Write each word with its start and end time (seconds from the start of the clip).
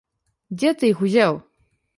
Дзе 0.57 0.71
ты 0.79 0.91
іх 0.95 1.05
узяў? 1.09 1.41